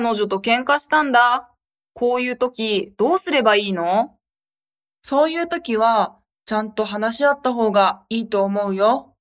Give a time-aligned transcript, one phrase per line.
[0.00, 1.50] 彼女と喧嘩したんだ。
[1.92, 4.14] こういう時、どうすればいいの？
[5.02, 9.16] そういう時は、ちゃんと話し合った方がいいと思うよ。